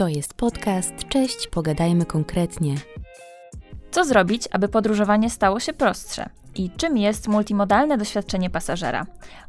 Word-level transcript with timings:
To 0.00 0.08
jest 0.08 0.34
podcast 0.34 0.92
Cześć, 1.08 1.48
pogadajmy 1.48 2.06
konkretnie. 2.06 2.74
Co 3.90 4.04
zrobić, 4.04 4.48
aby 4.52 4.68
podróżowanie 4.68 5.30
stało 5.30 5.60
się 5.60 5.72
prostsze? 5.72 6.28
I 6.54 6.70
czym 6.70 6.96
jest 6.96 7.28
multimodalne 7.28 7.98
doświadczenie 7.98 8.50
pasażera? 8.50 9.06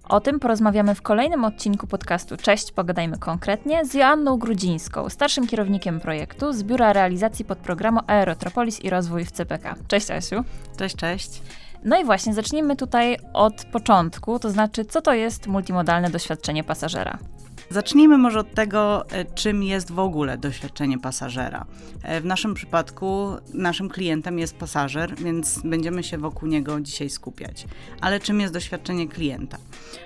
O 0.09 0.19
tym 0.19 0.39
porozmawiamy 0.39 0.95
w 0.95 1.01
kolejnym 1.01 1.45
odcinku 1.45 1.87
podcastu 1.87 2.37
Cześć, 2.37 2.71
pogadajmy 2.71 3.17
konkretnie 3.17 3.85
z 3.85 3.93
Joanną 3.93 4.37
Grudzińską, 4.37 5.09
starszym 5.09 5.47
kierownikiem 5.47 5.99
projektu 5.99 6.53
z 6.53 6.63
Biura 6.63 6.93
Realizacji 6.93 7.45
Podprogramu 7.45 7.99
Aerotropolis 8.07 8.79
i 8.79 8.89
Rozwój 8.89 9.25
w 9.25 9.31
CPK. 9.31 9.75
Cześć 9.87 10.11
Asiu. 10.11 10.43
Cześć, 10.77 10.95
cześć. 10.95 11.41
No 11.83 11.99
i 12.01 12.05
właśnie, 12.05 12.33
zacznijmy 12.33 12.75
tutaj 12.75 13.17
od 13.33 13.65
początku, 13.65 14.39
to 14.39 14.49
znaczy 14.49 14.85
co 14.85 15.01
to 15.01 15.13
jest 15.13 15.47
multimodalne 15.47 16.09
doświadczenie 16.09 16.63
pasażera? 16.63 17.17
Zacznijmy 17.71 18.17
może 18.17 18.39
od 18.39 18.53
tego, 18.53 19.09
e, 19.09 19.25
czym 19.25 19.63
jest 19.63 19.91
w 19.91 19.99
ogóle 19.99 20.37
doświadczenie 20.37 20.99
pasażera. 20.99 21.65
E, 22.03 22.21
w 22.21 22.25
naszym 22.25 22.53
przypadku 22.53 23.35
naszym 23.53 23.89
klientem 23.89 24.39
jest 24.39 24.55
pasażer, 24.55 25.15
więc 25.15 25.61
będziemy 25.63 26.03
się 26.03 26.17
wokół 26.17 26.47
niego 26.47 26.81
dzisiaj 26.81 27.09
skupiać. 27.09 27.65
Ale 28.01 28.19
czym 28.19 28.39
jest 28.39 28.53
doświadczenie 28.53 29.07
klienta? 29.07 29.57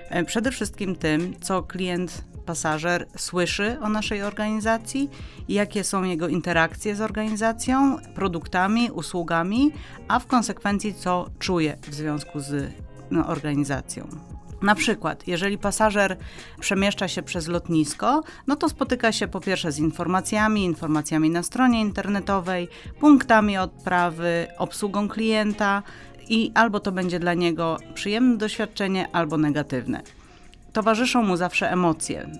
E, 0.08 0.24
przede 0.24 0.50
wszystkim 0.50 0.96
tym, 0.96 1.34
co 1.40 1.62
klient 1.62 2.24
pasażer 2.46 3.06
słyszy 3.16 3.76
o 3.80 3.88
naszej 3.88 4.22
organizacji, 4.22 5.10
jakie 5.48 5.84
są 5.84 6.02
jego 6.02 6.28
interakcje 6.28 6.96
z 6.96 7.00
organizacją, 7.00 7.96
produktami, 8.14 8.90
usługami, 8.90 9.72
a 10.08 10.18
w 10.18 10.26
konsekwencji 10.26 10.94
co 10.94 11.30
czuje 11.38 11.76
w 11.82 11.94
związku 11.94 12.40
z 12.40 12.72
no, 13.10 13.26
organizacją. 13.26 14.35
Na 14.66 14.74
przykład, 14.74 15.28
jeżeli 15.28 15.58
pasażer 15.58 16.16
przemieszcza 16.60 17.08
się 17.08 17.22
przez 17.22 17.48
lotnisko, 17.48 18.22
no 18.46 18.56
to 18.56 18.68
spotyka 18.68 19.12
się 19.12 19.28
po 19.28 19.40
pierwsze 19.40 19.72
z 19.72 19.78
informacjami, 19.78 20.64
informacjami 20.64 21.30
na 21.30 21.42
stronie 21.42 21.80
internetowej, 21.80 22.68
punktami 23.00 23.58
odprawy, 23.58 24.46
obsługą 24.58 25.08
klienta 25.08 25.82
i 26.28 26.52
albo 26.54 26.80
to 26.80 26.92
będzie 26.92 27.18
dla 27.18 27.34
niego 27.34 27.78
przyjemne 27.94 28.36
doświadczenie, 28.36 29.08
albo 29.12 29.36
negatywne. 29.36 30.02
Towarzyszą 30.72 31.22
mu 31.22 31.36
zawsze 31.36 31.70
emocje. 31.70 32.30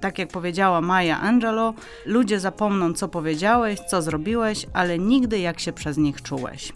Tak 0.00 0.18
jak 0.18 0.28
powiedziała 0.28 0.80
Maja 0.80 1.20
Angelo, 1.20 1.74
ludzie 2.06 2.40
zapomną, 2.40 2.92
co 2.92 3.08
powiedziałeś, 3.08 3.80
co 3.80 4.02
zrobiłeś, 4.02 4.66
ale 4.72 4.98
nigdy 4.98 5.38
jak 5.38 5.60
się 5.60 5.72
przez 5.72 5.96
nich 5.96 6.22
czułeś. 6.22 6.72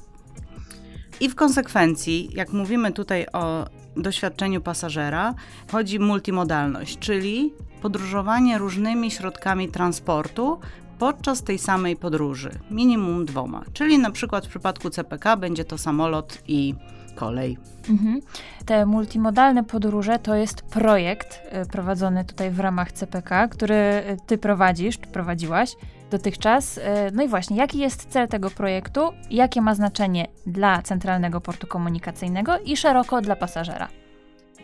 I 1.20 1.28
w 1.28 1.34
konsekwencji, 1.34 2.30
jak 2.34 2.52
mówimy 2.52 2.92
tutaj 2.92 3.26
o 3.32 3.66
doświadczeniu 3.96 4.60
pasażera, 4.60 5.34
chodzi 5.72 5.98
multimodalność, 5.98 6.98
czyli 6.98 7.54
podróżowanie 7.82 8.58
różnymi 8.58 9.10
środkami 9.10 9.68
transportu 9.68 10.60
podczas 10.98 11.42
tej 11.42 11.58
samej 11.58 11.96
podróży, 11.96 12.50
minimum 12.70 13.24
dwoma. 13.26 13.64
Czyli 13.72 13.98
na 13.98 14.10
przykład 14.10 14.46
w 14.46 14.48
przypadku 14.48 14.91
CPK 14.91 15.36
będzie 15.36 15.64
to 15.64 15.78
samolot 15.78 16.38
i 16.48 16.74
kolej. 17.20 17.58
Mhm. 17.88 18.20
Te 18.64 18.86
multimodalne 18.86 19.64
podróże 19.64 20.18
to 20.18 20.34
jest 20.34 20.62
projekt 20.62 21.40
y, 21.64 21.66
prowadzony 21.66 22.24
tutaj 22.24 22.50
w 22.50 22.60
ramach 22.60 22.92
CPK, 22.92 23.48
który 23.48 23.74
y, 23.74 24.16
ty 24.26 24.38
prowadzisz, 24.38 24.98
czy 24.98 25.06
prowadziłaś 25.06 25.76
dotychczas. 26.10 26.78
Y, 26.78 26.82
no 27.12 27.22
i 27.22 27.28
właśnie, 27.28 27.56
jaki 27.56 27.78
jest 27.78 28.08
cel 28.08 28.28
tego 28.28 28.50
projektu? 28.50 29.00
Jakie 29.30 29.60
ma 29.60 29.74
znaczenie 29.74 30.26
dla 30.46 30.82
Centralnego 30.82 31.41
Portu 31.41 31.66
Komunikacyjnego 31.66 32.58
i 32.58 32.76
szeroko 32.76 33.20
dla 33.20 33.36
pasażera? 33.36 33.88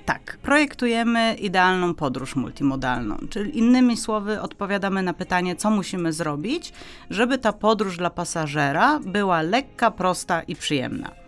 Tak, 0.05 0.39
projektujemy 0.43 1.34
idealną 1.34 1.95
podróż 1.95 2.37
multimodalną, 2.37 3.17
czyli 3.31 3.59
innymi 3.59 3.97
słowy 3.97 4.41
odpowiadamy 4.41 5.03
na 5.03 5.12
pytanie, 5.12 5.56
co 5.56 5.71
musimy 5.71 6.12
zrobić, 6.12 6.73
żeby 7.11 7.38
ta 7.38 7.53
podróż 7.53 7.97
dla 7.97 8.11
pasażera 8.11 9.00
była 9.06 9.43
lekka, 9.43 9.91
prosta 9.91 10.43
i 10.43 10.56
przyjemna. 10.56 11.25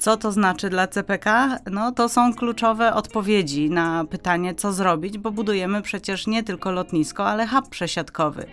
Co 0.00 0.16
to 0.16 0.32
znaczy 0.32 0.70
dla 0.70 0.86
CPK? 0.86 1.58
No, 1.70 1.92
to 1.92 2.08
są 2.08 2.34
kluczowe 2.34 2.94
odpowiedzi 2.94 3.70
na 3.70 4.04
pytanie, 4.04 4.54
co 4.54 4.72
zrobić, 4.72 5.18
bo 5.18 5.30
budujemy 5.30 5.82
przecież 5.82 6.26
nie 6.26 6.42
tylko 6.42 6.70
lotnisko, 6.70 7.28
ale 7.28 7.46
hub 7.46 7.68
przesiadkowy. 7.68 8.46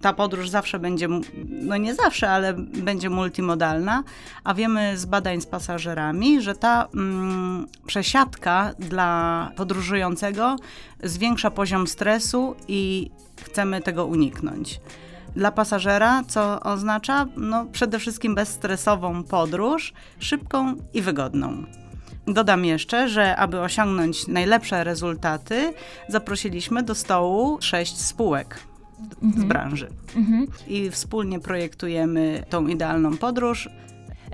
Ta 0.00 0.12
podróż 0.12 0.48
zawsze 0.48 0.78
będzie, 0.78 1.08
no 1.48 1.76
nie 1.76 1.94
zawsze, 1.94 2.30
ale 2.30 2.54
będzie 2.58 3.10
multimodalna, 3.10 4.02
a 4.44 4.54
wiemy 4.54 4.98
z 4.98 5.06
badań 5.06 5.40
z 5.40 5.46
pasażerami, 5.46 6.42
że 6.42 6.54
ta 6.54 6.88
mm, 6.94 7.66
przesiadka 7.86 8.72
dla 8.78 9.50
podróżującego 9.56 10.56
zwiększa 11.02 11.50
poziom 11.50 11.86
stresu 11.86 12.56
i 12.68 13.10
chcemy 13.44 13.80
tego 13.80 14.06
uniknąć 14.06 14.80
dla 15.36 15.52
pasażera, 15.52 16.22
co 16.28 16.60
oznacza 16.60 17.26
no, 17.36 17.66
przede 17.72 17.98
wszystkim 17.98 18.34
bezstresową 18.34 19.22
podróż, 19.22 19.92
szybką 20.18 20.74
i 20.94 21.02
wygodną. 21.02 21.64
Dodam 22.26 22.64
jeszcze, 22.64 23.08
że 23.08 23.36
aby 23.36 23.60
osiągnąć 23.60 24.26
najlepsze 24.28 24.84
rezultaty, 24.84 25.74
zaprosiliśmy 26.08 26.82
do 26.82 26.94
stołu 26.94 27.58
sześć 27.60 28.00
spółek 28.00 28.60
z 29.20 29.24
mhm. 29.24 29.48
branży. 29.48 29.88
Mhm. 30.16 30.46
I 30.66 30.90
wspólnie 30.90 31.40
projektujemy 31.40 32.44
tą 32.50 32.66
idealną 32.66 33.16
podróż. 33.16 33.68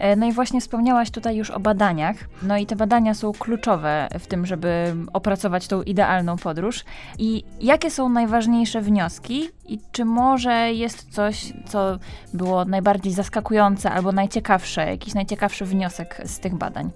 E, 0.00 0.16
no 0.16 0.27
i 0.27 0.33
właśnie 0.33 0.61
wspomniałaś 0.61 1.11
tutaj 1.11 1.37
już 1.37 1.50
o 1.50 1.61
badaniach. 1.61 2.16
No 2.43 2.56
i 2.56 2.66
te 2.66 2.77
badania 2.77 3.15
są 3.15 3.33
kluczowe 3.33 4.09
w 4.19 4.27
tym, 4.27 4.47
żeby 4.47 4.94
opracować 5.12 5.69
tą 5.69 5.83
idealną 5.83 6.37
podróż. 6.37 6.84
I 7.19 7.44
jakie 7.61 7.91
są 7.91 8.09
najważniejsze 8.09 8.81
wnioski 8.81 9.49
i 9.69 9.78
czy 9.93 10.05
może 10.05 10.72
jest 10.72 11.12
coś, 11.12 11.53
co 11.66 11.99
było 12.34 12.65
najbardziej 12.65 13.12
zaskakujące 13.12 13.91
albo 13.91 14.12
najciekawsze, 14.12 14.87
jakiś 14.87 15.15
najciekawszy 15.15 15.65
wniosek 15.65 16.22
z 16.25 16.38
tych 16.38 16.55
badań? 16.55 16.91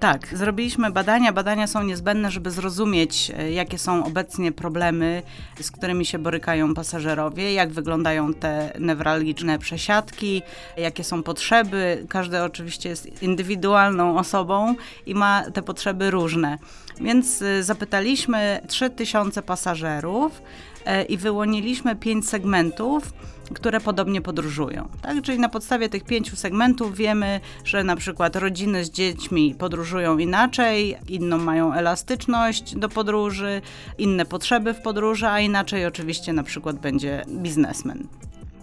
Tak, 0.00 0.28
zrobiliśmy 0.32 0.90
badania. 0.90 1.32
Badania 1.32 1.66
są 1.66 1.82
niezbędne, 1.82 2.30
żeby 2.30 2.50
zrozumieć, 2.50 3.32
e, 3.38 3.50
jakie 3.50 3.78
są 3.78 4.04
obecnie 4.04 4.52
problemy, 4.52 5.22
z 5.60 5.70
którymi 5.70 6.06
się 6.06 6.18
borykają 6.18 6.74
pasażerowie, 6.74 7.52
jak 7.52 7.70
wyglądają 7.70 8.34
te 8.34 8.72
newralgiczne 8.80 9.58
przesiadki, 9.58 10.42
jakie 10.76 11.04
są 11.04 11.22
potrzeby. 11.22 12.06
Każdy 12.08 12.42
oczywiście 12.42 12.88
jest 12.88 13.22
indywidualną 13.22 14.18
osobą 14.18 14.74
i 15.06 15.14
ma 15.14 15.42
te 15.50 15.62
potrzeby 15.62 16.10
różne. 16.10 16.58
Więc 17.00 17.42
e, 17.42 17.62
zapytaliśmy 17.62 18.60
3000 18.68 19.42
pasażerów 19.42 20.42
e, 20.84 21.04
i 21.04 21.16
wyłoniliśmy 21.16 21.96
pięć 21.96 22.28
segmentów 22.28 23.12
które 23.54 23.80
podobnie 23.80 24.20
podróżują. 24.20 24.88
Tak? 25.02 25.22
Czyli 25.22 25.38
na 25.38 25.48
podstawie 25.48 25.88
tych 25.88 26.04
pięciu 26.04 26.36
segmentów 26.36 26.96
wiemy, 26.96 27.40
że 27.64 27.84
na 27.84 27.96
przykład 27.96 28.36
rodziny 28.36 28.84
z 28.84 28.90
dziećmi 28.90 29.54
podróżują 29.58 30.18
inaczej, 30.18 30.96
inną 31.08 31.38
mają 31.38 31.72
elastyczność 31.72 32.76
do 32.76 32.88
podróży, 32.88 33.62
inne 33.98 34.24
potrzeby 34.24 34.74
w 34.74 34.80
podróży, 34.80 35.26
a 35.26 35.40
inaczej 35.40 35.86
oczywiście 35.86 36.32
na 36.32 36.42
przykład 36.42 36.78
będzie 36.78 37.24
biznesmen. 37.28 38.06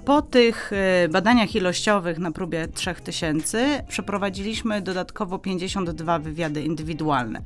Po 0.06 0.22
tych 0.22 0.72
e, 0.74 1.10
badaniach 1.10 1.56
ilościowych 1.56 2.20
na 2.20 2.32
próbie 2.32 2.68
3000 2.68 3.84
przeprowadziliśmy 3.88 4.82
dodatkowo 4.82 5.40
52 5.40 6.20
wywiady 6.20 6.62
indywidualne. 6.62 7.42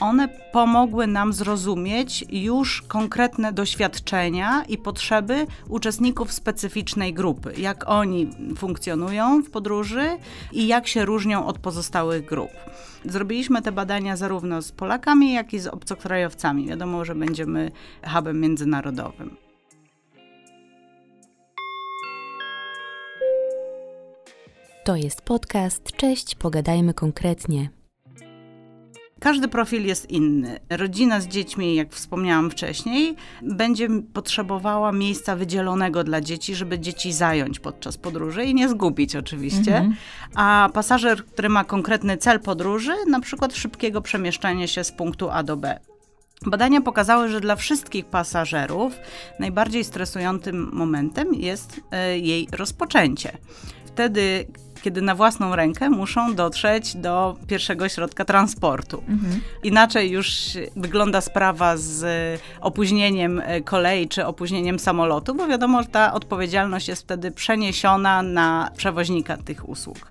One 0.00 0.28
pomogły 0.52 1.06
nam 1.06 1.32
zrozumieć 1.32 2.24
już 2.30 2.82
konkretne 2.82 3.52
doświadczenia 3.52 4.64
i 4.68 4.78
potrzeby 4.78 5.46
uczestników 5.68 6.32
specyficznej 6.32 7.14
grupy, 7.14 7.52
jak 7.58 7.88
oni 7.88 8.30
funkcjonują 8.56 9.42
w 9.42 9.50
podróży 9.50 10.08
i 10.52 10.66
jak 10.66 10.86
się 10.86 11.04
różnią 11.04 11.46
od 11.46 11.58
pozostałych 11.58 12.24
grup. 12.24 12.50
Zrobiliśmy 13.04 13.62
te 13.62 13.72
badania 13.72 14.16
zarówno 14.16 14.62
z 14.62 14.72
Polakami, 14.72 15.32
jak 15.32 15.54
i 15.54 15.58
z 15.58 15.66
obcokrajowcami. 15.66 16.66
Wiadomo, 16.66 17.04
że 17.04 17.14
będziemy 17.14 17.70
hubem 18.14 18.40
międzynarodowym. 18.40 19.45
To 24.86 24.96
jest 24.96 25.22
podcast. 25.22 25.92
Cześć, 25.96 26.34
pogadajmy 26.34 26.94
konkretnie. 26.94 27.70
Każdy 29.20 29.48
profil 29.48 29.86
jest 29.86 30.10
inny. 30.10 30.60
Rodzina 30.70 31.20
z 31.20 31.26
dziećmi, 31.26 31.74
jak 31.74 31.92
wspomniałam 31.92 32.50
wcześniej, 32.50 33.16
będzie 33.42 33.88
potrzebowała 34.12 34.92
miejsca 34.92 35.36
wydzielonego 35.36 36.04
dla 36.04 36.20
dzieci, 36.20 36.54
żeby 36.54 36.78
dzieci 36.78 37.12
zająć 37.12 37.60
podczas 37.60 37.96
podróży 37.96 38.44
i 38.44 38.54
nie 38.54 38.68
zgubić 38.68 39.16
oczywiście. 39.16 39.76
Mhm. 39.76 39.96
A 40.34 40.70
pasażer, 40.74 41.24
który 41.24 41.48
ma 41.48 41.64
konkretny 41.64 42.16
cel 42.16 42.40
podróży, 42.40 42.92
na 43.08 43.20
przykład 43.20 43.54
szybkiego 43.54 44.02
przemieszczania 44.02 44.66
się 44.66 44.84
z 44.84 44.92
punktu 44.92 45.30
A 45.30 45.42
do 45.42 45.56
B. 45.56 45.80
Badania 46.46 46.80
pokazały, 46.80 47.28
że 47.28 47.40
dla 47.40 47.56
wszystkich 47.56 48.04
pasażerów 48.04 48.92
najbardziej 49.40 49.84
stresującym 49.84 50.70
momentem 50.72 51.34
jest 51.34 51.80
e, 51.90 52.18
jej 52.18 52.48
rozpoczęcie. 52.52 53.38
Wtedy 53.96 54.46
kiedy 54.82 55.02
na 55.02 55.14
własną 55.14 55.56
rękę 55.56 55.90
muszą 55.90 56.34
dotrzeć 56.34 56.96
do 56.96 57.36
pierwszego 57.46 57.88
środka 57.88 58.24
transportu. 58.24 59.02
Mhm. 59.08 59.40
Inaczej 59.62 60.10
już 60.10 60.40
wygląda 60.76 61.20
sprawa 61.20 61.76
z 61.76 62.04
opóźnieniem 62.60 63.42
kolei 63.64 64.08
czy 64.08 64.26
opóźnieniem 64.26 64.78
samolotu, 64.78 65.34
bo 65.34 65.46
wiadomo, 65.46 65.82
że 65.82 65.88
ta 65.88 66.14
odpowiedzialność 66.14 66.88
jest 66.88 67.02
wtedy 67.02 67.30
przeniesiona 67.30 68.22
na 68.22 68.70
przewoźnika 68.76 69.36
tych 69.36 69.68
usług. 69.68 70.10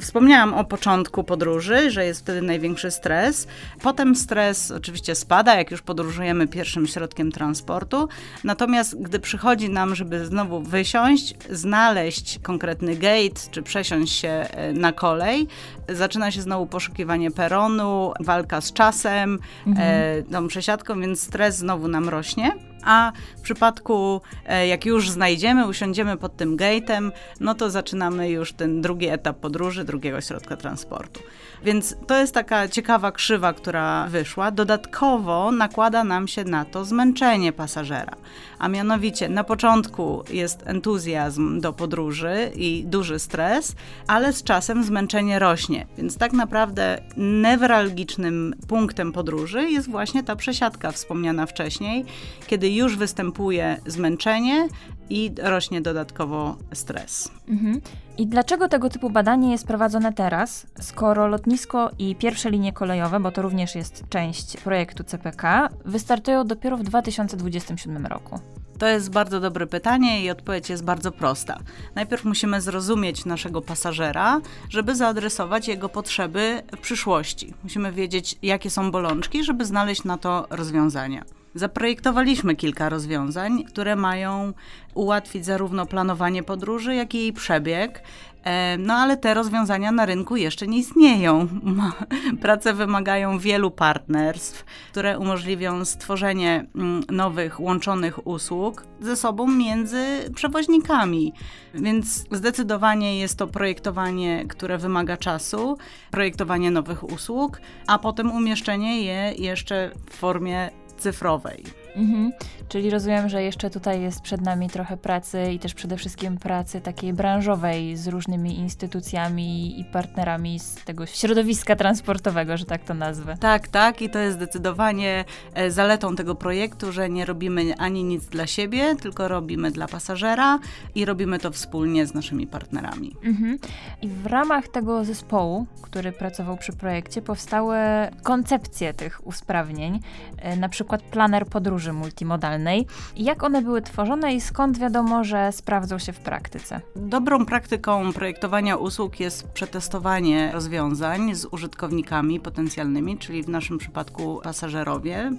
Wspomniałam 0.00 0.54
o 0.54 0.64
początku 0.64 1.24
podróży, 1.24 1.90
że 1.90 2.04
jest 2.04 2.20
wtedy 2.20 2.42
największy 2.42 2.90
stres. 2.90 3.46
Potem 3.82 4.16
stres 4.16 4.70
oczywiście 4.70 5.14
spada, 5.14 5.54
jak 5.54 5.70
już 5.70 5.82
podróżujemy 5.82 6.48
pierwszym 6.48 6.86
środkiem 6.86 7.32
transportu. 7.32 8.08
Natomiast 8.44 9.02
gdy 9.02 9.18
przychodzi 9.18 9.70
nam, 9.70 9.94
żeby 9.94 10.26
znowu 10.26 10.60
wysiąść, 10.60 11.34
znaleźć 11.50 12.38
konkretny 12.42 12.96
gate, 12.96 13.40
czy 13.50 13.62
przesiąść 13.62 14.12
się 14.12 14.28
e, 14.28 14.72
na 14.72 14.92
kolej, 14.92 15.46
zaczyna 15.88 16.30
się 16.30 16.42
znowu 16.42 16.66
poszukiwanie 16.66 17.30
peronu, 17.30 18.12
walka 18.20 18.60
z 18.60 18.72
czasem, 18.72 19.38
mhm. 19.66 19.86
e, 19.90 20.22
tą 20.22 20.48
przesiadką, 20.48 21.00
więc 21.00 21.22
stres 21.22 21.56
znowu 21.56 21.88
nam 21.88 22.08
rośnie 22.08 22.65
a 22.86 23.12
w 23.36 23.40
przypadku, 23.40 24.20
e, 24.46 24.66
jak 24.66 24.86
już 24.86 25.10
znajdziemy, 25.10 25.68
usiądziemy 25.68 26.16
pod 26.16 26.36
tym 26.36 26.56
gate'em, 26.56 27.10
no 27.40 27.54
to 27.54 27.70
zaczynamy 27.70 28.30
już 28.30 28.52
ten 28.52 28.80
drugi 28.80 29.08
etap 29.08 29.38
podróży, 29.38 29.84
drugiego 29.84 30.20
środka 30.20 30.56
transportu. 30.56 31.20
Więc 31.64 31.96
to 32.06 32.18
jest 32.18 32.34
taka 32.34 32.68
ciekawa 32.68 33.12
krzywa, 33.12 33.52
która 33.52 34.06
wyszła. 34.08 34.50
Dodatkowo 34.50 35.52
nakłada 35.52 36.04
nam 36.04 36.28
się 36.28 36.44
na 36.44 36.64
to 36.64 36.84
zmęczenie 36.84 37.52
pasażera. 37.52 38.16
A 38.58 38.68
mianowicie 38.68 39.28
na 39.28 39.44
początku 39.44 40.24
jest 40.30 40.62
entuzjazm 40.66 41.60
do 41.60 41.72
podróży 41.72 42.50
i 42.54 42.84
duży 42.86 43.18
stres, 43.18 43.74
ale 44.06 44.32
z 44.32 44.42
czasem 44.42 44.84
zmęczenie 44.84 45.38
rośnie. 45.38 45.86
Więc 45.98 46.18
tak 46.18 46.32
naprawdę 46.32 47.02
newralgicznym 47.16 48.54
punktem 48.68 49.12
podróży 49.12 49.70
jest 49.70 49.90
właśnie 49.90 50.22
ta 50.22 50.36
przesiadka 50.36 50.92
wspomniana 50.92 51.46
wcześniej, 51.46 52.04
kiedy 52.46 52.70
już 52.70 52.96
występuje 52.96 53.80
zmęczenie 53.86 54.68
i 55.10 55.32
rośnie 55.42 55.80
dodatkowo 55.80 56.56
stres. 56.74 57.30
Mhm. 57.48 57.80
I 58.18 58.26
dlaczego 58.26 58.68
tego 58.68 58.88
typu 58.88 59.10
badanie 59.10 59.52
jest 59.52 59.66
prowadzone 59.66 60.12
teraz, 60.12 60.66
skoro 60.80 61.26
lotnisko 61.26 61.90
i 61.98 62.16
pierwsze 62.16 62.50
linie 62.50 62.72
kolejowe, 62.72 63.20
bo 63.20 63.32
to 63.32 63.42
również 63.42 63.74
jest 63.74 64.04
część 64.08 64.56
projektu 64.56 65.04
CPK, 65.04 65.68
wystartują 65.84 66.44
dopiero 66.44 66.76
w 66.76 66.82
2027 66.82 68.06
roku? 68.06 68.40
To 68.78 68.86
jest 68.86 69.10
bardzo 69.10 69.40
dobre 69.40 69.66
pytanie 69.66 70.24
i 70.24 70.30
odpowiedź 70.30 70.70
jest 70.70 70.84
bardzo 70.84 71.12
prosta. 71.12 71.58
Najpierw 71.94 72.24
musimy 72.24 72.60
zrozumieć 72.60 73.24
naszego 73.24 73.62
pasażera, 73.62 74.40
żeby 74.68 74.94
zaadresować 74.94 75.68
jego 75.68 75.88
potrzeby 75.88 76.62
w 76.76 76.80
przyszłości. 76.80 77.54
Musimy 77.62 77.92
wiedzieć, 77.92 78.38
jakie 78.42 78.70
są 78.70 78.90
bolączki, 78.90 79.44
żeby 79.44 79.64
znaleźć 79.64 80.04
na 80.04 80.18
to 80.18 80.46
rozwiązania. 80.50 81.24
Zaprojektowaliśmy 81.56 82.56
kilka 82.56 82.88
rozwiązań, 82.88 83.64
które 83.64 83.96
mają 83.96 84.52
ułatwić 84.94 85.44
zarówno 85.44 85.86
planowanie 85.86 86.42
podróży, 86.42 86.94
jak 86.94 87.14
i 87.14 87.18
jej 87.18 87.32
przebieg. 87.32 88.02
E, 88.44 88.78
no 88.78 88.94
ale 88.94 89.16
te 89.16 89.34
rozwiązania 89.34 89.92
na 89.92 90.06
rynku 90.06 90.36
jeszcze 90.36 90.66
nie 90.66 90.78
istnieją. 90.78 91.48
Prace 92.42 92.74
wymagają 92.74 93.38
wielu 93.38 93.70
partnerstw, 93.70 94.64
które 94.90 95.18
umożliwią 95.18 95.84
stworzenie 95.84 96.66
mm, 96.74 97.02
nowych, 97.10 97.60
łączonych 97.60 98.26
usług 98.26 98.84
ze 99.00 99.16
sobą 99.16 99.46
między 99.46 100.04
przewoźnikami. 100.34 101.32
Więc 101.74 102.24
zdecydowanie 102.30 103.18
jest 103.18 103.38
to 103.38 103.46
projektowanie, 103.46 104.44
które 104.48 104.78
wymaga 104.78 105.16
czasu, 105.16 105.78
projektowanie 106.10 106.70
nowych 106.70 107.12
usług, 107.12 107.60
a 107.86 107.98
potem 107.98 108.32
umieszczenie 108.32 109.02
je 109.02 109.32
jeszcze 109.38 109.90
w 110.10 110.14
formie 110.14 110.70
cyfrowej. 110.98 111.85
Mhm. 111.96 112.32
Czyli 112.68 112.90
rozumiem, 112.90 113.28
że 113.28 113.42
jeszcze 113.42 113.70
tutaj 113.70 114.00
jest 114.00 114.20
przed 114.20 114.40
nami 114.40 114.70
trochę 114.70 114.96
pracy 114.96 115.52
i 115.52 115.58
też 115.58 115.74
przede 115.74 115.96
wszystkim 115.96 116.36
pracy 116.36 116.80
takiej 116.80 117.12
branżowej 117.12 117.96
z 117.96 118.08
różnymi 118.08 118.58
instytucjami 118.58 119.80
i 119.80 119.84
partnerami 119.84 120.58
z 120.58 120.74
tego 120.74 121.06
środowiska 121.06 121.76
transportowego, 121.76 122.56
że 122.56 122.64
tak 122.64 122.84
to 122.84 122.94
nazwę. 122.94 123.36
Tak, 123.40 123.68
tak 123.68 124.02
i 124.02 124.10
to 124.10 124.18
jest 124.18 124.36
zdecydowanie 124.36 125.24
e, 125.54 125.70
zaletą 125.70 126.16
tego 126.16 126.34
projektu, 126.34 126.92
że 126.92 127.08
nie 127.08 127.24
robimy 127.24 127.76
ani 127.78 128.04
nic 128.04 128.26
dla 128.26 128.46
siebie, 128.46 128.96
tylko 128.96 129.28
robimy 129.28 129.70
dla 129.70 129.88
pasażera 129.88 130.58
i 130.94 131.04
robimy 131.04 131.38
to 131.38 131.50
wspólnie 131.50 132.06
z 132.06 132.14
naszymi 132.14 132.46
partnerami. 132.46 133.16
Mhm. 133.24 133.58
I 134.02 134.08
w 134.08 134.26
ramach 134.26 134.68
tego 134.68 135.04
zespołu, 135.04 135.66
który 135.82 136.12
pracował 136.12 136.56
przy 136.56 136.72
projekcie, 136.72 137.22
powstały 137.22 137.76
koncepcje 138.22 138.94
tych 138.94 139.26
usprawnień, 139.26 140.00
e, 140.38 140.56
na 140.56 140.68
przykład 140.68 141.02
planer 141.02 141.46
podróży 141.46 141.85
podróży 141.86 141.92
multimodalnej. 141.92 142.86
Jak 143.16 143.42
one 143.42 143.62
były 143.62 143.82
tworzone 143.82 144.34
i 144.34 144.40
skąd 144.40 144.78
wiadomo, 144.78 145.24
że 145.24 145.52
sprawdzą 145.52 145.98
się 145.98 146.12
w 146.12 146.18
praktyce? 146.18 146.80
Dobrą 146.96 147.46
praktyką 147.46 148.12
projektowania 148.12 148.76
usług 148.76 149.20
jest 149.20 149.48
przetestowanie 149.48 150.50
rozwiązań 150.52 151.34
z 151.34 151.46
użytkownikami 151.50 152.40
potencjalnymi, 152.40 153.18
czyli 153.18 153.42
w 153.42 153.48
naszym 153.48 153.78
przypadku 153.78 154.40
pasażerowie. 154.42 155.32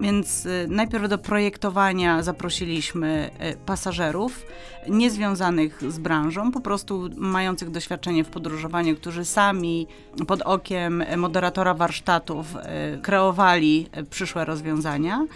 Więc 0.00 0.46
y, 0.46 0.66
najpierw 0.68 1.08
do 1.08 1.18
projektowania 1.18 2.22
zaprosiliśmy 2.22 3.30
y, 3.52 3.56
pasażerów 3.66 4.46
niezwiązanych 4.88 5.92
z 5.92 5.98
branżą, 5.98 6.52
po 6.52 6.60
prostu 6.60 7.08
mających 7.16 7.70
doświadczenie 7.70 8.24
w 8.24 8.28
podróżowaniu, 8.28 8.96
którzy 8.96 9.24
sami 9.24 9.86
pod 10.26 10.42
okiem 10.42 11.04
moderatora 11.16 11.74
warsztatów 11.74 12.46
y, 12.56 12.98
kreowali 13.02 13.88
przyszłe 14.10 14.44
rozwiązania. 14.44 15.26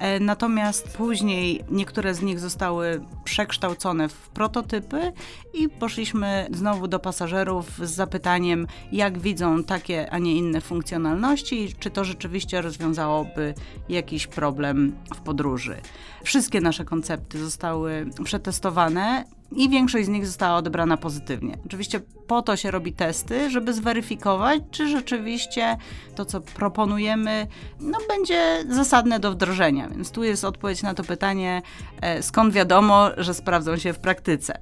E, 0.00 0.20
natomiast 0.20 0.96
później 0.96 1.64
niektóre 1.70 2.14
z 2.14 2.22
nich 2.22 2.40
zostały 2.40 3.00
przekształcone 3.24 4.08
w 4.08 4.28
prototypy 4.28 5.12
i 5.54 5.68
poszliśmy 5.68 6.46
znowu 6.52 6.88
do 6.88 6.98
pasażerów 6.98 7.78
z 7.78 7.90
zapytaniem, 7.90 8.66
jak 8.92 9.18
widzą 9.18 9.64
takie, 9.64 10.10
a 10.10 10.18
nie 10.18 10.36
inne 10.36 10.60
funkcjonalności 10.60 11.74
czy 11.78 11.90
to 11.90 12.04
rzeczywiście 12.04 12.62
rozwiązałoby 12.62 13.54
jakiś 14.10 14.26
problem 14.26 14.96
w 15.14 15.20
podróży. 15.20 15.76
Wszystkie 16.24 16.60
nasze 16.60 16.84
koncepty 16.84 17.38
zostały 17.38 18.06
przetestowane 18.24 19.24
i 19.56 19.68
większość 19.68 20.06
z 20.06 20.08
nich 20.08 20.26
została 20.26 20.56
odebrana 20.56 20.96
pozytywnie. 20.96 21.58
Oczywiście 21.66 22.00
po 22.26 22.42
to 22.42 22.56
się 22.56 22.70
robi 22.70 22.92
testy, 22.92 23.50
żeby 23.50 23.72
zweryfikować, 23.72 24.62
czy 24.70 24.88
rzeczywiście 24.88 25.76
to, 26.14 26.24
co 26.24 26.40
proponujemy, 26.40 27.46
no, 27.80 27.98
będzie 28.08 28.64
zasadne 28.68 29.20
do 29.20 29.32
wdrożenia. 29.32 29.88
Więc 29.88 30.10
tu 30.10 30.24
jest 30.24 30.44
odpowiedź 30.44 30.82
na 30.82 30.94
to 30.94 31.04
pytanie, 31.04 31.62
e, 32.00 32.22
skąd 32.22 32.54
wiadomo, 32.54 33.10
że 33.16 33.34
sprawdzą 33.34 33.76
się 33.76 33.92
w 33.92 33.98
praktyce. 33.98 34.58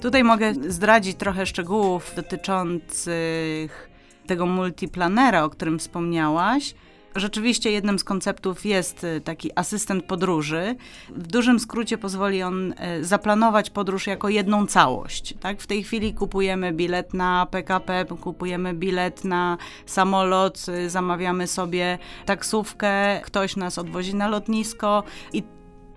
Tutaj 0.00 0.24
mogę 0.24 0.54
zdradzić 0.68 1.16
trochę 1.16 1.46
szczegółów 1.46 2.12
dotyczących 2.16 3.90
tego 4.26 4.46
multiplanera, 4.46 5.44
o 5.44 5.50
którym 5.50 5.78
wspomniałaś. 5.78 6.74
Rzeczywiście 7.16 7.70
jednym 7.70 7.98
z 7.98 8.04
konceptów 8.04 8.66
jest 8.66 9.04
y, 9.04 9.20
taki 9.20 9.50
asystent 9.54 10.04
podróży. 10.04 10.76
W 11.08 11.26
dużym 11.26 11.60
skrócie 11.60 11.98
pozwoli 11.98 12.42
on 12.42 12.72
y, 12.72 13.04
zaplanować 13.04 13.70
podróż 13.70 14.06
jako 14.06 14.28
jedną 14.28 14.66
całość. 14.66 15.34
Tak? 15.40 15.60
W 15.60 15.66
tej 15.66 15.84
chwili 15.84 16.14
kupujemy 16.14 16.72
bilet 16.72 17.14
na 17.14 17.46
PKP, 17.50 18.04
kupujemy 18.20 18.74
bilet 18.74 19.24
na 19.24 19.58
samolot, 19.86 20.66
y, 20.68 20.90
zamawiamy 20.90 21.46
sobie 21.46 21.98
taksówkę, 22.26 23.20
ktoś 23.20 23.56
nas 23.56 23.78
odwozi 23.78 24.14
na 24.14 24.28
lotnisko 24.28 25.04
i 25.32 25.42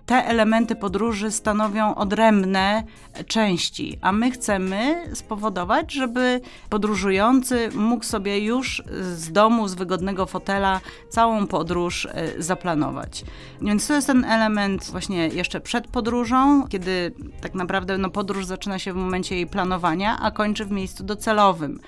te 0.06 0.26
elementy 0.26 0.76
podróży 0.76 1.30
stanowią 1.30 1.94
odrębne 1.94 2.84
części, 3.26 3.98
a 4.00 4.12
my 4.12 4.30
chcemy 4.30 5.04
spowodować, 5.14 5.92
żeby 5.92 6.40
podróżujący 6.70 7.68
mógł 7.74 8.04
sobie 8.04 8.38
już 8.38 8.82
z 9.00 9.32
domu, 9.32 9.68
z 9.68 9.74
wygodnego 9.74 10.26
fotela 10.26 10.80
całą 11.08 11.46
podróż 11.46 12.08
e, 12.10 12.42
zaplanować. 12.42 13.24
Więc 13.62 13.86
to 13.86 13.94
jest 13.94 14.06
ten 14.06 14.24
element 14.24 14.90
właśnie 14.90 15.28
jeszcze 15.28 15.60
przed 15.60 15.88
podróżą, 15.88 16.66
kiedy 16.68 17.12
tak 17.40 17.54
naprawdę 17.54 17.98
no, 17.98 18.10
podróż 18.10 18.46
zaczyna 18.46 18.78
się 18.78 18.92
w 18.92 18.96
momencie 18.96 19.34
jej 19.34 19.46
planowania, 19.46 20.18
a 20.20 20.30
kończy 20.30 20.64
w 20.64 20.70
miejscu 20.70 21.04
docelowym. 21.04 21.80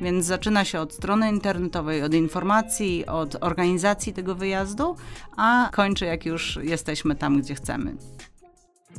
Więc 0.00 0.24
zaczyna 0.24 0.64
się 0.64 0.80
od 0.80 0.94
strony 0.94 1.30
internetowej, 1.30 2.02
od 2.02 2.14
informacji, 2.14 3.06
od 3.06 3.36
organizacji 3.40 4.12
tego 4.12 4.34
wyjazdu, 4.34 4.96
a 5.36 5.68
kończy 5.72 6.04
jak 6.04 6.26
już 6.26 6.58
jesteśmy 6.62 7.14
tam, 7.14 7.40
gdzie 7.40 7.54
chcemy 7.54 7.65
chcemy. 7.66 7.96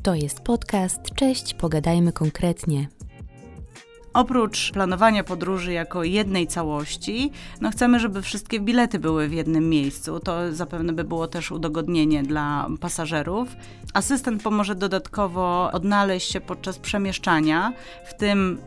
To 0.03 0.15
jest 0.15 0.41
podcast 0.41 1.01
Cześć, 1.15 1.53
pogadajmy 1.53 2.13
konkretnie. 2.13 2.87
Oprócz 4.13 4.71
planowania 4.71 5.23
podróży 5.23 5.73
jako 5.73 6.03
jednej 6.03 6.47
całości, 6.47 7.31
no 7.61 7.71
chcemy, 7.71 7.99
żeby 7.99 8.21
wszystkie 8.21 8.59
bilety 8.59 8.99
były 8.99 9.27
w 9.27 9.33
jednym 9.33 9.69
miejscu. 9.69 10.19
To 10.19 10.53
zapewne 10.53 10.93
by 10.93 11.03
było 11.03 11.27
też 11.27 11.51
udogodnienie 11.51 12.23
dla 12.23 12.67
pasażerów. 12.79 13.55
Asystent 13.93 14.43
pomoże 14.43 14.75
dodatkowo 14.75 15.71
odnaleźć 15.71 16.31
się 16.31 16.41
podczas 16.41 16.79
przemieszczania, 16.79 17.73
w 18.05 18.13
tym 18.13 18.59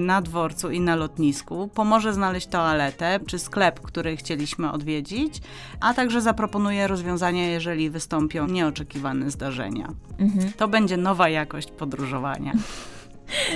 na 0.00 0.22
dworcu 0.22 0.70
i 0.70 0.80
na 0.80 0.96
lotnisku, 0.96 1.68
pomoże 1.74 2.14
znaleźć 2.14 2.46
toaletę 2.46 3.20
czy 3.26 3.38
sklep, 3.38 3.80
który 3.80 4.16
chcieliśmy 4.16 4.72
odwiedzić, 4.72 5.40
a 5.80 5.94
także 5.94 6.20
zaproponuje 6.20 6.86
rozwiązania, 6.86 7.46
jeżeli 7.46 7.90
wystąpią 7.90 8.46
nieoczekiwane 8.46 9.30
zdarzenia. 9.30 9.88
Mhm. 10.18 10.52
To 10.52 10.68
będzie 10.68 10.96
nowa 10.96 11.28
jakość 11.28 11.70
podróżowania. 11.70 12.52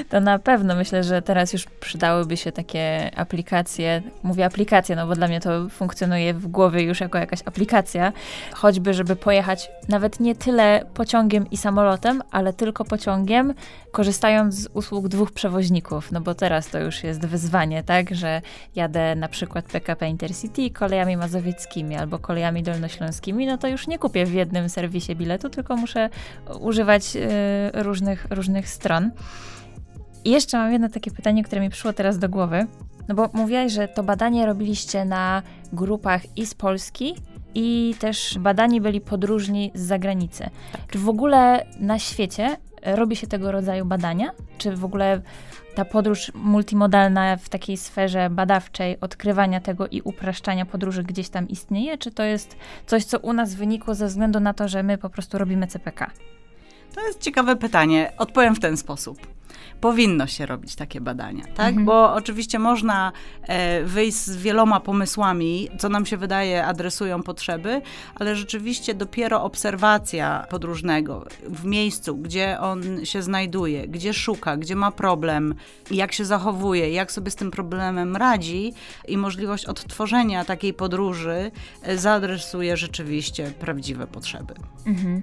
To 0.09 0.21
na 0.21 0.39
pewno 0.39 0.75
myślę, 0.75 1.05
że 1.05 1.23
teraz 1.23 1.53
już 1.53 1.65
przydałyby 1.65 2.37
się 2.37 2.53
takie 2.53 3.11
aplikacje. 3.17 4.03
Mówię 4.23 4.45
aplikacje, 4.45 4.97
no 4.97 5.07
bo 5.07 5.15
dla 5.15 5.29
mnie 5.29 5.41
to 5.41 5.69
funkcjonuje 5.69 6.35
w 6.35 6.47
głowie 6.47 6.83
już 6.83 7.01
jako 7.01 7.19
jakaś 7.19 7.41
aplikacja. 7.45 8.13
Choćby, 8.53 8.95
żeby 8.95 9.17
pojechać 9.17 9.71
nawet 9.89 10.21
nie 10.21 10.35
tyle 10.35 10.85
pociągiem 10.95 11.51
i 11.51 11.57
samolotem, 11.57 12.23
ale 12.31 12.53
tylko 12.53 12.85
pociągiem, 12.85 13.55
korzystając 13.93 14.55
z 14.55 14.69
usług 14.75 15.09
dwóch 15.09 15.33
przewoźników. 15.33 16.13
No 16.13 16.21
bo 16.21 16.35
teraz 16.35 16.69
to 16.69 16.79
już 16.79 17.05
jest 17.05 17.27
wyzwanie, 17.27 17.83
tak, 17.83 18.15
że 18.15 18.43
jadę 18.77 19.15
na 19.15 19.29
przykład 19.29 19.65
PKP 19.65 20.09
Intercity 20.09 20.71
kolejami 20.71 21.17
mazowieckimi 21.17 21.97
albo 21.97 22.19
kolejami 22.19 22.63
dolnośląskimi, 22.63 23.47
no 23.47 23.59
to 23.59 23.69
już 23.69 23.87
nie 23.87 23.99
kupię 23.99 24.27
w 24.27 24.33
jednym 24.33 24.69
serwisie 24.69 25.17
biletu, 25.17 25.51
tylko 25.51 25.77
muszę 25.77 26.11
używać 26.61 27.17
y, 27.17 27.83
różnych, 27.83 28.27
różnych 28.31 28.69
stron. 28.69 29.11
I 30.25 30.31
jeszcze 30.31 30.59
mam 30.59 30.73
jedno 30.73 30.89
takie 30.89 31.11
pytanie, 31.11 31.45
które 31.45 31.61
mi 31.61 31.71
przyszło 31.71 31.93
teraz 31.93 32.19
do 32.19 32.29
głowy. 32.29 32.67
No 33.09 33.15
bo 33.15 33.31
mówiłaś, 33.33 33.73
że 33.73 33.89
to 33.89 34.03
badanie 34.03 34.47
robiliście 34.47 35.05
na 35.05 35.43
grupach 35.73 36.39
i 36.39 36.47
z 36.47 36.55
Polski, 36.55 37.15
i 37.55 37.95
też 37.99 38.39
badani 38.39 38.81
byli 38.81 39.01
podróżni 39.01 39.71
z 39.75 39.81
zagranicy. 39.81 40.51
Tak. 40.73 40.81
Czy 40.91 40.99
w 40.99 41.09
ogóle 41.09 41.67
na 41.81 41.99
świecie 41.99 42.57
robi 42.83 43.17
się 43.17 43.27
tego 43.27 43.53
rodzaju 43.53 43.85
badania? 43.85 44.31
Czy 44.59 44.77
w 44.77 44.85
ogóle 44.85 45.21
ta 45.75 45.85
podróż 45.85 46.33
multimodalna 46.35 47.37
w 47.37 47.49
takiej 47.49 47.77
sferze 47.77 48.31
badawczej, 48.31 49.01
odkrywania 49.01 49.61
tego 49.61 49.87
i 49.89 50.03
upraszczania 50.03 50.67
podróży 50.67 51.03
gdzieś 51.03 51.29
tam 51.29 51.49
istnieje? 51.49 51.99
Czy 51.99 52.11
to 52.11 52.23
jest 52.23 52.57
coś, 52.87 53.05
co 53.05 53.19
u 53.19 53.33
nas 53.33 53.55
wynikło 53.55 53.95
ze 53.95 54.07
względu 54.07 54.41
na 54.41 54.55
to, 54.55 54.69
że 54.69 54.83
my 54.83 54.99
po 54.99 55.11
prostu 55.11 55.39
robimy 55.39 55.67
CPK? 55.67 56.11
To 56.95 57.07
jest 57.07 57.21
ciekawe 57.21 57.57
pytanie. 57.57 58.13
Odpowiem 58.19 58.55
w 58.55 58.61
ten 58.61 58.77
sposób 58.77 59.19
powinno 59.81 60.27
się 60.27 60.47
robić 60.47 60.77
takie 60.77 61.01
badania, 61.01 61.45
tak? 61.45 61.69
Mhm. 61.69 61.85
Bo 61.85 62.15
oczywiście 62.15 62.59
można 62.59 63.13
e, 63.43 63.85
wyjść 63.85 64.19
z 64.19 64.37
wieloma 64.37 64.81
pomysłami, 64.81 65.69
co 65.79 65.89
nam 65.89 66.07
się 66.07 66.17
wydaje 66.17 66.67
adresują 66.67 67.23
potrzeby, 67.23 67.83
ale 68.15 68.37
rzeczywiście 68.37 68.95
dopiero 68.95 69.43
obserwacja 69.43 70.47
podróżnego 70.51 71.27
w 71.49 71.65
miejscu, 71.65 72.17
gdzie 72.17 72.61
on 72.61 73.05
się 73.05 73.23
znajduje, 73.23 73.89
gdzie 73.89 74.15
szuka, 74.15 74.57
gdzie 74.57 74.77
ma 74.77 74.91
problem, 74.91 75.55
jak 75.91 76.13
się 76.13 76.25
zachowuje, 76.25 76.91
jak 76.91 77.13
sobie 77.13 77.31
z 77.31 77.37
tym 77.37 77.51
problemem 77.51 78.17
radzi 78.17 78.73
i 79.09 79.17
możliwość 79.17 79.67
odtworzenia 79.67 80.45
takiej 80.45 80.75
podróży 80.75 81.51
e, 81.83 81.99
zaadresuje 81.99 82.77
rzeczywiście 82.77 83.53
prawdziwe 83.61 84.07
potrzeby. 84.07 84.55
Mhm. 84.87 85.23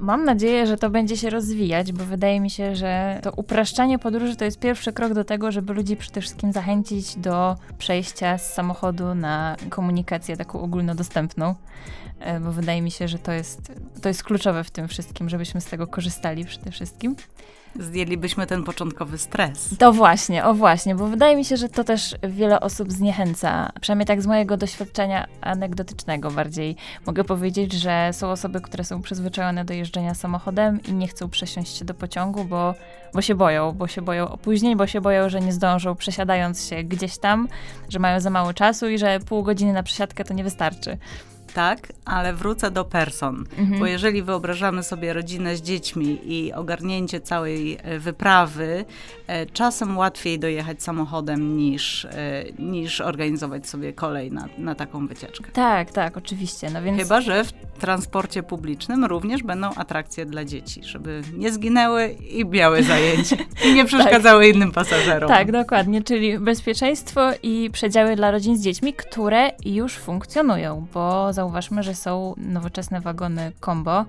Mam 0.00 0.24
nadzieję, 0.24 0.66
że 0.66 0.76
to 0.76 0.90
będzie 0.90 1.16
się 1.16 1.30
rozwijać, 1.30 1.92
bo 1.92 2.04
wydaje 2.04 2.40
mi 2.40 2.50
się, 2.50 2.76
że 2.76 3.20
to 3.22 3.32
upraszczanie 3.36 3.98
podróży 3.98 4.36
to 4.36 4.44
jest 4.44 4.58
pierwszy 4.58 4.92
krok 4.92 5.14
do 5.14 5.24
tego, 5.24 5.52
żeby 5.52 5.74
ludzi 5.74 5.96
przede 5.96 6.20
wszystkim 6.20 6.52
zachęcić 6.52 7.16
do 7.16 7.56
przejścia 7.78 8.38
z 8.38 8.54
samochodu 8.54 9.14
na 9.14 9.56
komunikację 9.70 10.36
taką 10.36 10.60
ogólnodostępną. 10.60 11.54
E, 12.20 12.40
bo 12.40 12.52
wydaje 12.52 12.82
mi 12.82 12.90
się, 12.90 13.08
że 13.08 13.18
to 13.18 13.32
jest, 13.32 13.72
to 14.02 14.08
jest 14.08 14.22
kluczowe 14.22 14.64
w 14.64 14.70
tym 14.70 14.88
wszystkim, 14.88 15.28
żebyśmy 15.28 15.60
z 15.60 15.64
tego 15.64 15.86
korzystali 15.86 16.44
przede 16.44 16.70
wszystkim 16.70 17.16
zdjęlibyśmy 17.78 18.46
ten 18.46 18.64
początkowy 18.64 19.18
stres. 19.18 19.74
To 19.78 19.92
właśnie, 19.92 20.44
o 20.44 20.54
właśnie, 20.54 20.94
bo 20.94 21.06
wydaje 21.06 21.36
mi 21.36 21.44
się, 21.44 21.56
że 21.56 21.68
to 21.68 21.84
też 21.84 22.14
wiele 22.28 22.60
osób 22.60 22.92
zniechęca. 22.92 23.72
Przynajmniej 23.80 24.06
tak 24.06 24.22
z 24.22 24.26
mojego 24.26 24.56
doświadczenia 24.56 25.26
anegdotycznego 25.40 26.30
bardziej 26.30 26.76
mogę 27.06 27.24
powiedzieć, 27.24 27.72
że 27.72 28.10
są 28.12 28.30
osoby, 28.30 28.60
które 28.60 28.84
są 28.84 29.02
przyzwyczajone 29.02 29.64
do 29.64 29.74
jeżdżenia 29.74 30.14
samochodem 30.14 30.82
i 30.82 30.92
nie 30.92 31.08
chcą 31.08 31.28
przesiąść 31.28 31.78
się 31.78 31.84
do 31.84 31.94
pociągu, 31.94 32.44
bo, 32.44 32.74
bo 33.14 33.22
się 33.22 33.34
boją, 33.34 33.72
bo 33.72 33.88
się 33.88 34.02
boją 34.02 34.28
opóźnień, 34.28 34.76
bo 34.76 34.86
się 34.86 35.00
boją, 35.00 35.28
że 35.28 35.40
nie 35.40 35.52
zdążą 35.52 35.94
przesiadając 35.94 36.68
się 36.68 36.82
gdzieś 36.82 37.18
tam, 37.18 37.48
że 37.88 37.98
mają 37.98 38.20
za 38.20 38.30
mało 38.30 38.54
czasu 38.54 38.88
i 38.88 38.98
że 38.98 39.20
pół 39.20 39.42
godziny 39.42 39.72
na 39.72 39.82
przesiadkę 39.82 40.24
to 40.24 40.34
nie 40.34 40.44
wystarczy 40.44 40.98
tak, 41.58 41.92
ale 42.04 42.34
wrócę 42.34 42.70
do 42.70 42.84
person, 42.84 43.44
mhm. 43.58 43.80
bo 43.80 43.86
jeżeli 43.86 44.22
wyobrażamy 44.22 44.82
sobie 44.82 45.12
rodzinę 45.12 45.56
z 45.56 45.62
dziećmi 45.62 46.20
i 46.24 46.52
ogarnięcie 46.52 47.20
całej 47.20 47.78
e, 47.82 47.98
wyprawy, 47.98 48.84
e, 49.26 49.46
czasem 49.46 49.98
łatwiej 49.98 50.38
dojechać 50.38 50.82
samochodem 50.82 51.56
niż, 51.56 52.04
e, 52.04 52.44
niż 52.58 53.00
organizować 53.00 53.68
sobie 53.68 53.92
kolej 53.92 54.32
na, 54.32 54.48
na 54.58 54.74
taką 54.74 55.06
wycieczkę. 55.06 55.50
Tak, 55.52 55.90
tak, 55.90 56.16
oczywiście. 56.16 56.70
No 56.70 56.82
więc... 56.82 57.02
Chyba, 57.02 57.20
że 57.20 57.44
w 57.44 57.52
transporcie 57.78 58.42
publicznym 58.42 59.04
również 59.04 59.42
będą 59.42 59.74
atrakcje 59.74 60.26
dla 60.26 60.44
dzieci, 60.44 60.84
żeby 60.84 61.22
nie 61.36 61.52
zginęły 61.52 62.08
i 62.08 62.44
miały 62.44 62.82
zajęcie 62.82 63.36
i 63.66 63.74
nie 63.74 63.84
przeszkadzały 63.84 64.46
tak. 64.46 64.56
innym 64.56 64.72
pasażerom. 64.72 65.28
Tak, 65.28 65.52
dokładnie, 65.52 66.02
czyli 66.02 66.38
bezpieczeństwo 66.38 67.30
i 67.42 67.70
przedziały 67.72 68.16
dla 68.16 68.30
rodzin 68.30 68.56
z 68.56 68.60
dziećmi, 68.60 68.94
które 68.94 69.50
już 69.64 69.94
funkcjonują, 69.94 70.86
bo 70.94 71.32
zauważmy, 71.32 71.82
że 71.82 71.94
są 71.94 72.34
nowoczesne 72.36 73.00
wagony 73.00 73.52
combo, 73.64 74.04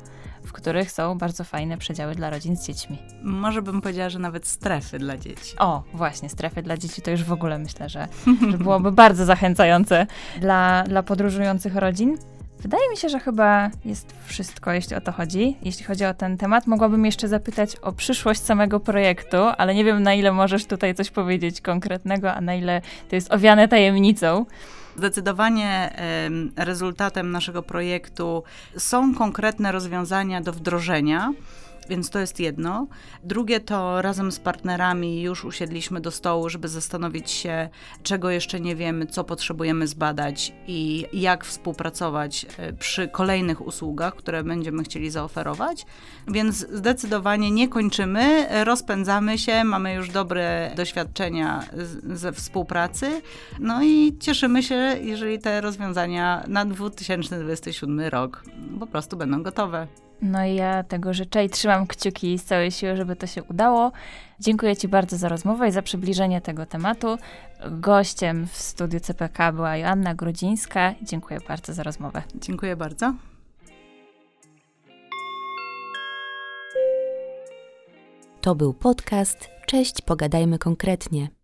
w 0.49 0.51
których 0.51 0.91
są 0.91 1.17
bardzo 1.17 1.43
fajne 1.43 1.77
przedziały 1.77 2.15
dla 2.15 2.29
rodzin 2.29 2.57
z 2.57 2.67
dziećmi. 2.67 2.97
Może 3.23 3.61
bym 3.61 3.81
powiedziała, 3.81 4.09
że 4.09 4.19
nawet 4.19 4.47
strefy 4.47 4.99
dla 4.99 5.17
dzieci. 5.17 5.55
O, 5.59 5.83
właśnie, 5.93 6.29
strefy 6.29 6.61
dla 6.61 6.77
dzieci 6.77 7.01
to 7.01 7.11
już 7.11 7.23
w 7.23 7.31
ogóle 7.31 7.59
myślę, 7.59 7.89
że, 7.89 8.07
że 8.51 8.57
byłoby 8.57 8.91
bardzo 9.03 9.25
zachęcające 9.25 10.07
dla, 10.39 10.83
dla 10.83 11.03
podróżujących 11.03 11.75
rodzin. 11.75 12.17
Wydaje 12.59 12.89
mi 12.89 12.97
się, 12.97 13.09
że 13.09 13.19
chyba 13.19 13.69
jest 13.85 14.13
wszystko, 14.25 14.71
jeśli 14.71 14.95
o 14.95 15.01
to 15.01 15.11
chodzi. 15.11 15.57
Jeśli 15.61 15.85
chodzi 15.85 16.05
o 16.05 16.13
ten 16.13 16.37
temat, 16.37 16.67
mogłabym 16.67 17.05
jeszcze 17.05 17.27
zapytać 17.27 17.75
o 17.75 17.91
przyszłość 17.91 18.41
samego 18.41 18.79
projektu, 18.79 19.37
ale 19.57 19.75
nie 19.75 19.83
wiem, 19.83 20.03
na 20.03 20.13
ile 20.13 20.31
możesz 20.31 20.65
tutaj 20.65 20.95
coś 20.95 21.09
powiedzieć 21.09 21.61
konkretnego, 21.61 22.33
a 22.33 22.41
na 22.41 22.55
ile 22.55 22.81
to 23.09 23.15
jest 23.15 23.33
owiane 23.33 23.67
tajemnicą. 23.67 24.45
Zdecydowanie 24.97 25.93
rezultatem 26.55 27.31
naszego 27.31 27.63
projektu 27.63 28.43
są 28.77 29.15
konkretne 29.15 29.71
rozwiązania 29.71 30.41
do 30.41 30.53
wdrożenia 30.53 31.33
więc 31.89 32.09
to 32.09 32.19
jest 32.19 32.39
jedno. 32.39 32.87
Drugie 33.23 33.59
to 33.59 34.01
razem 34.01 34.31
z 34.31 34.39
partnerami 34.39 35.21
już 35.21 35.45
usiedliśmy 35.45 36.01
do 36.01 36.11
stołu, 36.11 36.49
żeby 36.49 36.67
zastanowić 36.67 37.31
się, 37.31 37.69
czego 38.03 38.29
jeszcze 38.29 38.59
nie 38.59 38.75
wiemy, 38.75 39.05
co 39.05 39.23
potrzebujemy 39.23 39.87
zbadać 39.87 40.53
i 40.67 41.05
jak 41.13 41.45
współpracować 41.45 42.45
e, 42.57 42.73
przy 42.73 43.07
kolejnych 43.07 43.67
usługach, 43.67 44.15
które 44.15 44.43
będziemy 44.43 44.83
chcieli 44.83 45.09
zaoferować. 45.09 45.85
Więc 46.27 46.55
zdecydowanie 46.55 47.51
nie 47.51 47.67
kończymy, 47.67 48.47
rozpędzamy 48.63 49.37
się, 49.37 49.63
mamy 49.63 49.93
już 49.93 50.09
dobre 50.09 50.71
doświadczenia 50.75 51.63
ze 52.03 52.31
współpracy. 52.31 53.21
No 53.59 53.83
i 53.83 54.17
cieszymy 54.19 54.63
się, 54.63 54.75
jeżeli 55.01 55.39
te 55.39 55.61
rozwiązania 55.61 56.43
na 56.47 56.65
2027 56.65 57.99
rok 57.99 58.43
po 58.79 58.87
prostu 58.87 59.17
będą 59.17 59.43
gotowe. 59.43 59.87
No 60.21 60.45
i 60.45 60.55
ja 60.55 60.83
tego 60.83 61.13
życzę 61.13 61.45
i 61.45 61.49
trzymam 61.49 61.87
kciuki 61.87 62.37
z 62.37 62.45
całej 62.45 62.71
siły, 62.71 62.95
żeby 62.95 63.15
to 63.15 63.27
się 63.27 63.43
udało. 63.43 63.91
Dziękuję 64.39 64.75
Ci 64.75 64.87
bardzo 64.87 65.17
za 65.17 65.29
rozmowę 65.29 65.67
i 65.67 65.71
za 65.71 65.81
przybliżenie 65.81 66.41
tego 66.41 66.65
tematu. 66.65 67.17
Gościem 67.71 68.47
w 68.47 68.57
studiu 68.57 68.99
CPK 68.99 69.51
była 69.51 69.77
Joanna 69.77 70.15
Grudzińska. 70.15 70.93
Dziękuję 71.01 71.39
bardzo 71.47 71.73
za 71.73 71.83
rozmowę. 71.83 72.21
Dziękuję 72.35 72.75
bardzo. 72.75 73.13
To 78.41 78.55
był 78.55 78.73
podcast. 78.73 79.49
Cześć, 79.65 80.01
pogadajmy 80.01 80.59
konkretnie. 80.59 81.38